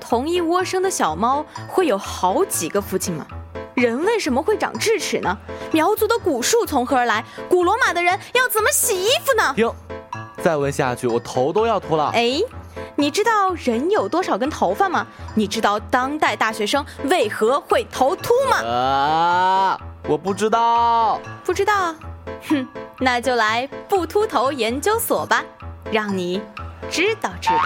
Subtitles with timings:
[0.00, 3.26] 同一窝生的小猫会有好几个父亲吗？
[3.74, 5.36] 人为什么会长智齿呢？
[5.70, 7.22] 苗族的古树从何而来？
[7.48, 9.52] 古罗马的人要怎么洗衣服呢？
[9.56, 9.74] 哟，
[10.42, 12.10] 再问下去我头都要秃了。
[12.14, 12.40] 哎，
[12.96, 15.06] 你知道人有多少根头发吗？
[15.34, 18.56] 你知道当代大学生为何会头秃吗？
[18.64, 21.20] 啊，我不知道。
[21.44, 21.94] 不知道？
[22.48, 22.66] 哼，
[22.98, 25.44] 那就来不秃头研究所吧，
[25.92, 26.40] 让你
[26.90, 27.56] 知道知道。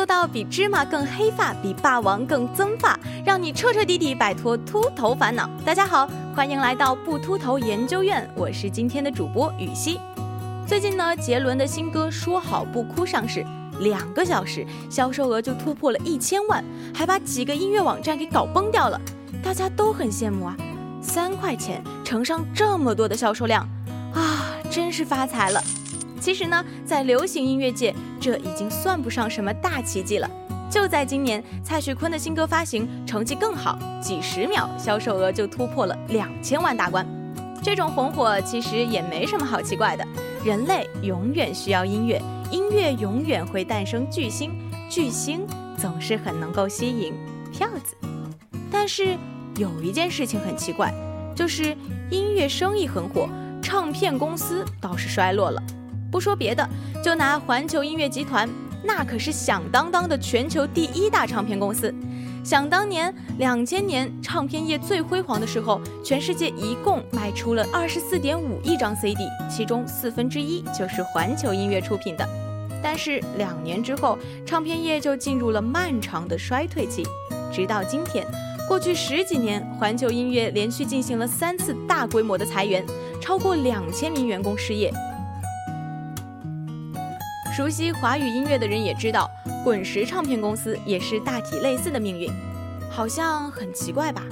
[0.00, 5.46] 做到比芝麻更黑发，比霸王更增发，让你彻彻底底摆脱秃头烦恼。
[5.62, 10.00] 大家好，欢迎来到不秃头研究院，我是今天的主播雨熙。
[10.66, 13.44] 最近呢，杰伦的新歌《说好不哭》上市，
[13.80, 18.98] 两个小时销售额就突破了一千万，还把几个音乐网站给搞崩掉了。
[19.42, 20.56] 大家都很羡慕啊，
[21.02, 23.68] 三块钱乘上这么多的销售量，
[24.14, 25.62] 啊，真是发财了。
[26.18, 30.30] 其实呢，在流行音乐界，这已经算不上什么大奇迹了。
[30.70, 37.04] 就在今年，蔡徐坤的新歌发行成绩更好，几十秒销售额就突破了两千万大关。
[37.62, 40.06] 这种红火其实也没什么好奇怪的。
[40.44, 44.52] 人类永远需要音乐，音乐永远会诞生巨星，
[44.88, 45.44] 巨星
[45.76, 47.12] 总是很能够吸引
[47.52, 47.96] 票子。
[48.70, 49.18] 但是
[49.56, 50.94] 有一件事情很奇怪，
[51.34, 51.76] 就是
[52.10, 53.28] 音乐生意很火，
[53.60, 55.62] 唱片公司倒是衰落了。
[56.10, 56.68] 不说别的，
[57.02, 58.48] 就拿环球音乐集团，
[58.82, 61.94] 那可是响当当的全球第一大唱片公司。
[62.42, 72.26] 想当年，两千年唱片业最辉煌的时候，全世界一共卖出了二十四点五亿张 CD，其中四分之一就是环球音乐出品的。
[72.82, 77.06] 但是两年之后，唱片业就进入了漫长的衰退期，
[77.52, 78.26] 直到今天，
[78.66, 82.82] 过去十几年，环球音乐连续进行了三次大规模的裁员，
[83.20, 84.90] 超过两千名员工失业。
[87.60, 89.30] 熟悉华语音乐的人也知道，
[89.62, 92.32] 滚石唱片公司也是大体类似的命运，
[92.90, 94.24] 好像很奇怪吧？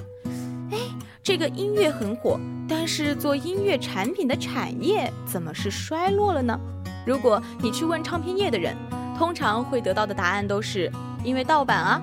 [0.70, 0.78] 哎，
[1.22, 6.58] 这个音乐很火，但是做音乐产品的产业怎么是衰落了呢？
[7.06, 8.74] 如果你去问唱片业的人，
[9.18, 10.90] 通常会得到的答案都是
[11.22, 12.00] 因为盗版啊。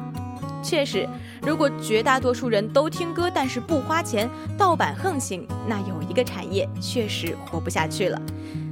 [0.62, 1.10] 确实，
[1.42, 8.22] 如果绝大多数人都听歌，但是不花钱，盗版横行，那有一个产业确实活不下去了。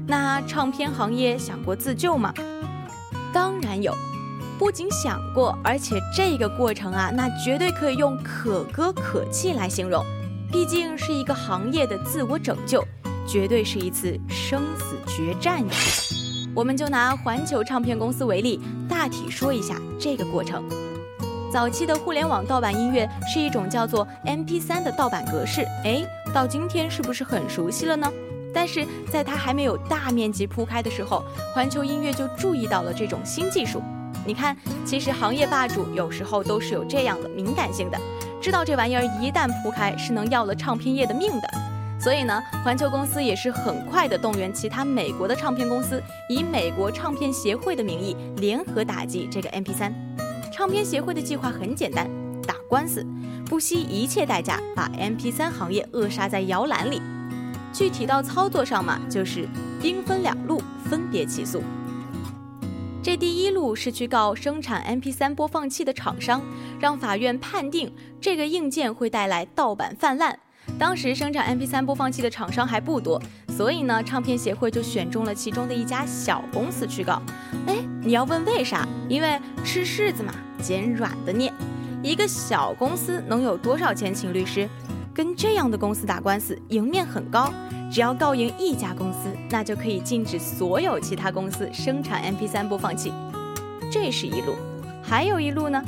[0.05, 2.33] 那唱片行业想过自救吗？
[3.33, 3.95] 当然有，
[4.59, 10.03] 不仅想过，而且这个过程啊，那绝对可以用可歌可泣来形容。
[10.51, 12.83] 毕竟是一个行业的自我拯救，
[13.27, 15.63] 绝对是一次生死决战。
[16.53, 20.63] 我们就拿环球唱片公司为例，大体说一下这个过程。
[21.51, 28.11] 早期的互联网盗版音乐是一种叫做 MP3 的盗版格式，哎，到今天是不是很熟悉了呢？
[28.53, 33.81] 但是在它还没有大面积铺开的时候，环球音乐就注意到了这种新技术。
[34.25, 34.55] 你看，
[34.85, 37.99] 其实行业霸主有时候都是有这样的敏感性的，
[38.41, 41.49] 知道这玩意儿一旦铺开是能要了唱片业的命的。
[41.99, 49.91] 所以呢，环球公司也是很快的动员其他美国的唱片公司，以美国唱片协会的名义联合打击这个 MP3。
[50.51, 52.09] 唱片协会的计划很简单，
[52.45, 53.05] 打官司，
[53.45, 57.01] 不惜一切代价把 MP3 行业扼杀在摇篮里。
[57.73, 59.47] 具体到操作上嘛，就是
[59.81, 61.61] 兵分两路，分别起诉。
[63.01, 66.41] 这第一路是去告生产 MP3 播放器的厂商，
[66.79, 67.91] 让法院判定
[68.21, 70.39] 这个硬件会带来盗版泛滥。
[70.79, 77.21] 当时生产 MP3 播放器的厂商还不多，所以呢，唱片协会就选中了其中的一家小公司去告。
[77.67, 78.87] 哎，你要问为啥？
[79.09, 81.51] 因为吃柿子嘛，捡软的捏。
[82.01, 84.69] 一个小公司能有多少钱请律师？
[85.13, 87.53] 跟这样的公司打官司，赢面很高。
[87.91, 93.13] 只要告赢一家公司，那就可以禁止所有其他公司生产 MP3 播放器。
[93.91, 94.55] 这是一路，
[95.03, 95.79] 还有一路呢？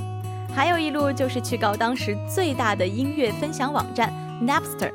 [0.53, 4.91] 还有一路就是去告当时最大的音乐分享网站 Napster。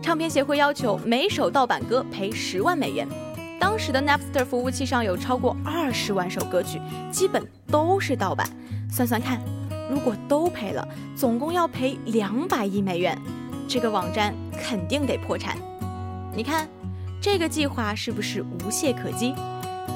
[0.00, 3.08] 唱片协会要求每首盗版歌赔十万美元。
[3.58, 8.48] 当时的 Napster 服务器上有超过二十万首歌曲，基本都是盗版。
[8.88, 9.40] 算算看，
[9.90, 13.18] 如果都赔了，总共要赔两百亿美元。
[13.68, 15.56] 这个网站肯定得破产。
[16.34, 16.68] 你看，
[17.20, 19.34] 这个计划是不是无懈可击？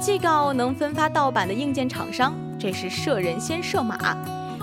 [0.00, 3.97] 既告能分发盗版的硬件厂商，这是射人先射马；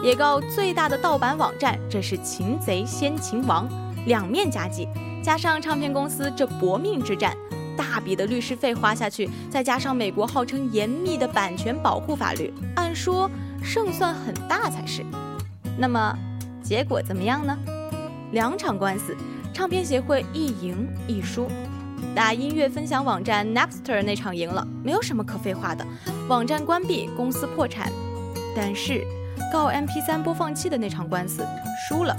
[0.01, 3.67] 也告最大的盗版网站，这是擒贼先擒王，
[4.05, 4.87] 两面夹击。
[5.21, 7.35] 加上唱片公司这搏命之战，
[7.75, 13.29] 大笔的律师费花下去，再加上美国号称严密的版权保护法律，按说
[13.61, 15.03] 胜算很大才是。
[15.77, 16.17] 那么
[16.63, 17.57] 结果怎么样呢？
[18.35, 19.15] 两场官司，
[19.53, 21.47] 唱片协会一赢一输。
[22.13, 25.87] 打音乐分享网站 Napster 那场赢了，没有什么可废话的，
[26.27, 27.89] 网站关闭，公司破产。
[28.53, 29.05] 但是
[29.53, 31.47] 告 MP3 播放器的那场官司
[31.87, 32.13] 输了，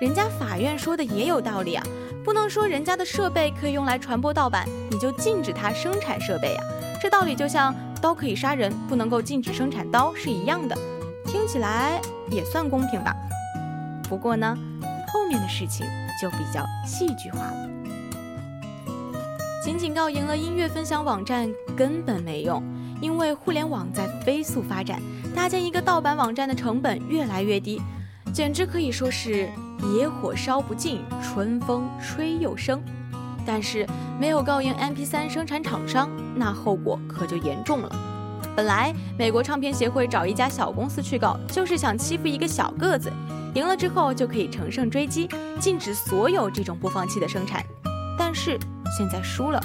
[0.00, 1.84] 人家法院说的也有道理啊，
[2.24, 6.62] 不能说人家的设备可以用来传播盗版，你就禁止他生产设备呀。
[7.02, 10.78] 这道理就像刀可以杀人，不能够禁止生产刀是一样的，
[11.26, 12.00] 听起来
[12.30, 13.12] 也算公平吧。
[14.08, 14.56] 不过呢，
[15.30, 15.86] 面的事情
[16.20, 17.70] 就比较戏剧化了。
[19.62, 22.60] 仅仅告赢了音乐分享网站根本没用，
[23.00, 25.00] 因为互联网在飞速发展，
[25.36, 27.80] 搭建一个盗版网站的成本越来越低，
[28.32, 29.48] 简直可以说是
[29.96, 32.82] 野火烧不尽，春风吹又生。
[33.46, 33.86] 但是
[34.18, 37.90] 没有告赢 MP3 生产厂商，那后果可就严重了。
[38.56, 43.10] 本来美国唱片协会找一家小公司去告，就是想欺负一个小个子，
[43.54, 47.64] 赢了之后就可以乘胜追击，禁止所有这种播放器的生产。
[48.18, 48.58] 但是。
[48.98, 49.62] 现在输了，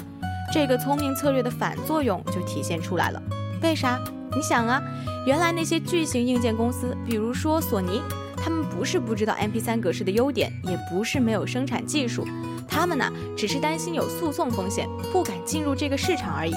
[0.52, 3.20] 这个聪明策略的反作用就体现出来了。
[3.60, 3.98] 为啥？
[4.30, 4.80] 你想啊，
[5.26, 8.00] 原来那些巨型硬件公司，比如说索尼，
[8.36, 12.24] 他们不是不知道 MP3 格式的优点，也不是没有生产技术，
[12.68, 16.54] 他们呢只是担心有诉讼风险，不敢进入这个市场而已。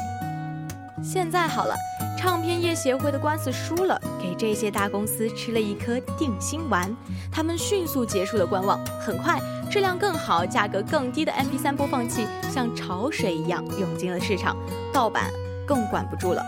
[1.02, 1.74] 现在好了，
[2.22, 6.94] 唱片业协会的官司输了，给这些大公司吃了一颗定心丸，
[7.32, 9.40] 他们迅速结束了观望，很快。
[9.72, 14.58] 质量更好、价格更低的 MP3 播放器像潮水一样涌进了市场，
[14.92, 15.32] 盗版
[15.66, 16.44] 更管不住了。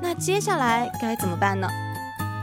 [0.00, 1.68] 那接下来该怎么办呢？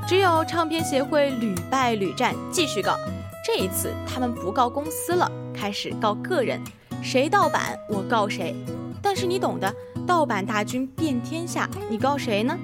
[0.08, 2.96] 只有唱片协会屡败屡战，继续告。
[3.44, 6.62] 这一次他们不告公司了，开始告个人，
[7.02, 8.56] 谁盗版我告谁。
[9.02, 9.74] 但是你懂的，
[10.10, 12.58] 盗版大军遍天下，你告谁呢？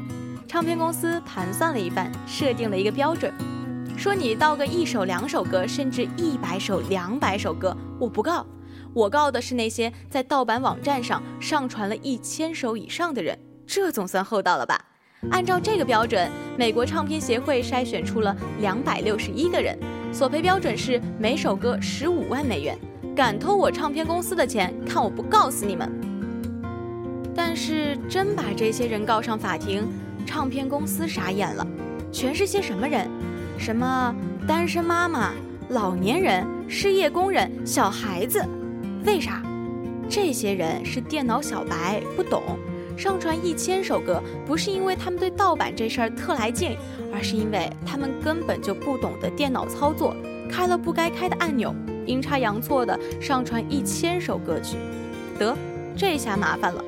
[0.47, 3.31] 唱片公司盘算了一番，设定了一个标准。
[3.95, 8.43] 说你盗个一首两首歌，甚至一百首两百首歌，我不告，
[8.95, 13.37] 我告的是那些在盗版网站上上传了一千首以上的人，
[13.67, 14.83] 这总算厚道了吧？
[15.29, 16.27] 按照这个标准，
[16.57, 19.77] 美国唱片协会筛选出了两百六十一个人，
[20.11, 22.75] 索赔标准是每首歌十五万美元，
[23.15, 26.04] 敢偷我唱片公司的钱，看我不告死你们！
[27.55, 29.87] 是真把这些人告上法庭，
[30.25, 31.65] 唱片公司傻眼了，
[32.11, 33.09] 全是些什么人？
[33.57, 34.13] 什么
[34.45, 35.31] 单身妈妈、
[35.69, 38.43] 老年人、失业工人、小孩子？
[39.05, 39.41] 为啥？
[40.09, 42.43] 这些人是电脑小白，不懂。
[42.97, 46.77] 上传一千首歌，不是因为他们对盗版这事儿特来劲，
[47.13, 50.15] 而是因为他们根本就不懂得电脑操作，
[50.49, 51.73] 开了不该开的按钮，
[52.05, 54.77] 阴差阳错的上传一千首歌曲。
[55.37, 55.57] 得，
[55.97, 56.83] 这下麻烦了。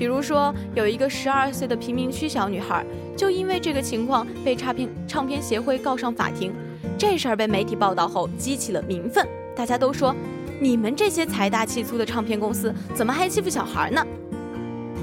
[0.00, 2.82] 比如说，有一个十二岁的贫民区小女孩，
[3.14, 6.54] 就因为这个情况被唱片唱片协会告上法庭。
[6.96, 9.28] 这事儿被媒体报道后，激起了民愤。
[9.54, 10.16] 大家都说，
[10.58, 14.02] 你们这些财大气粗的唱片公司，怎么还欺负小孩呢？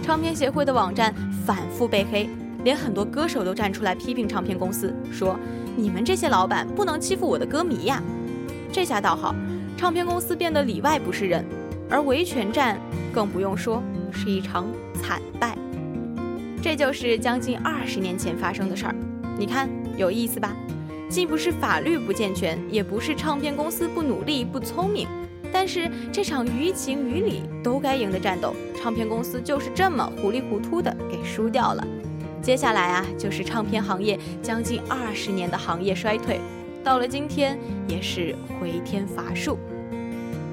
[0.01, 1.13] 唱片协会的网站
[1.45, 2.27] 反复被黑，
[2.63, 5.39] 连很多歌手都站出来批评唱片公司，说
[5.75, 8.01] 你们这些老板不能欺负我的歌迷呀。
[8.71, 9.35] 这下倒好，
[9.77, 11.45] 唱片公司变得里外不是人，
[11.87, 12.79] 而维权战
[13.13, 13.79] 更不用说。
[14.09, 14.65] 是一场
[15.07, 15.57] 惨败，
[16.61, 18.95] 这就是将近二十年前发生的事儿。
[19.39, 20.53] 你看有意思吧？
[21.09, 25.07] 既不是法律不健全，也不是唱片公司不努力不聪明，
[25.49, 31.87] 但是这场于情于理都该赢的战斗，唱片公司就是这么糊里糊涂的给输掉了。
[32.41, 36.41] 接下来啊，就是唱片行业将近二十年的行业衰退，
[36.83, 39.57] 到了今天也是回天乏术。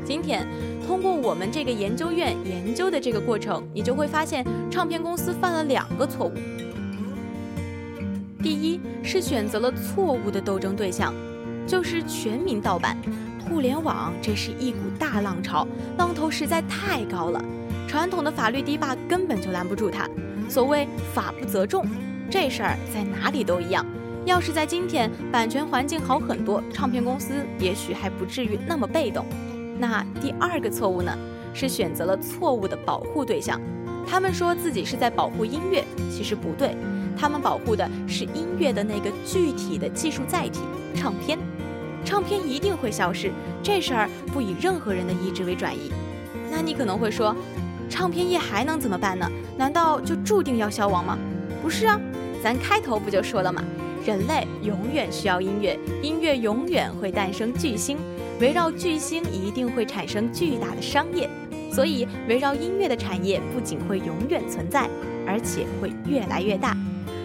[0.04, 0.46] 今天，
[0.86, 6.32] 通过我们这个研究院研究的这个过程，你就会发现，唱片公司犯了两个错误。
[8.42, 11.14] 第一是选择了错误的斗争对象，
[11.66, 12.96] 就是全民盗版。
[13.48, 15.66] 互联网这是一股大浪潮，
[15.98, 17.42] 浪头实在太高了，
[17.86, 20.08] 传统的法律堤坝根本就拦不住它。
[20.48, 21.86] 所谓法不责众，
[22.30, 23.84] 这事儿在哪里都一样。
[24.26, 29.26] 要是在今天，版权环境好很多，唱片公司也许还不至于那么被动。
[29.78, 31.16] 那第二个错误呢，
[31.52, 33.60] 是选择了错误的保护对象。
[34.06, 36.76] 他们说自己是在保护音乐，其实不对，
[37.16, 40.60] 他们保护的是音乐的那个具体的技术载体——
[40.94, 41.38] 唱片。
[42.04, 45.90] 唱片一定会消失，这事儿不以任何人的意志为转移。
[46.50, 47.34] 那你可能会说，
[47.88, 49.26] 唱片业还能怎么办呢？
[49.56, 51.18] 难道就注定要消亡吗？
[51.62, 51.98] 不是啊，
[52.42, 53.64] 咱开头不就说了吗？
[54.04, 57.96] 人类永远需要音乐，音乐永远会诞生巨星。
[58.40, 61.28] 围绕巨星一定会产生巨大的商业，
[61.70, 64.88] 所以围绕音乐的产业不仅会永远存在，
[65.26, 66.76] 而且会越来越大。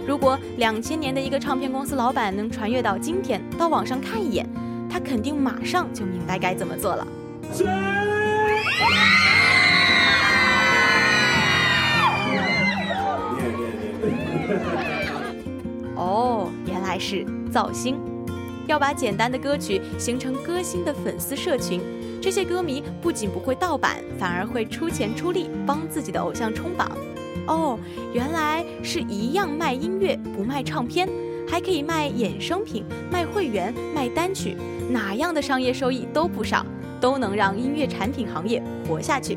[0.07, 4.47] 如果两千年的一个唱片公司老板能穿越到今天，到网上看一眼，
[4.89, 7.07] 他肯定马上就明白该怎么做了。
[15.95, 17.99] 哦，原来是造星，
[18.69, 21.81] 要把简单的歌曲形成歌星的粉丝社群。
[22.21, 26.91] 这些歌迷不仅不会盗版，反而会出钱出力帮自己的偶像冲榜。
[27.47, 27.79] 哦，
[28.13, 31.09] 原来是一样卖音乐不卖唱片，
[31.47, 34.55] 还可以卖衍生品、卖会员、卖单曲，
[34.91, 36.63] 哪样的商业收益都不少，
[37.01, 39.35] 都能让音乐产品行业活下去。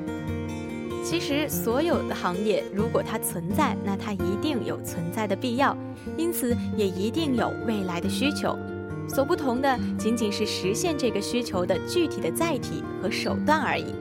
[1.02, 5.74] 其实，所有的行业如果它存在，那它一定有存在的必要，
[6.18, 8.58] 因此也一定有未来的需求。
[9.14, 13.94] 所不同的仅仅是实现这个需求的具体的载体和手段而已。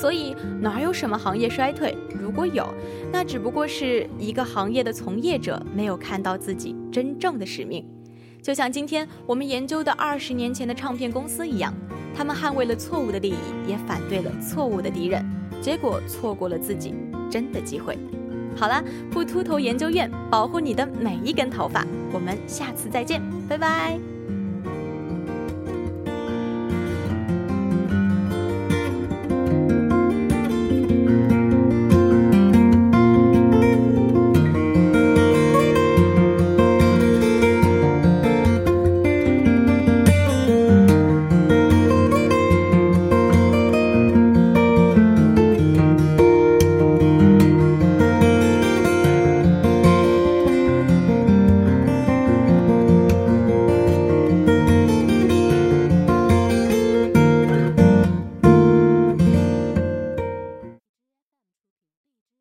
[0.00, 1.96] 所以哪有什么行业衰退？
[2.20, 2.66] 如果有，
[3.12, 7.84] 那只不过是一个行业的从业者没有看到自己真正的使命。
[8.42, 11.72] 就像今天我们研究的二十年前的唱片公司一样，
[12.14, 15.24] 他们捍卫了错误的利益，也反对了错误的敌人，
[15.60, 16.94] 结果错过了自己
[17.30, 17.96] 真的机会。
[18.56, 24.13] 好了，不秃头研究院保护你的每一根头发，我们下次再见，拜拜。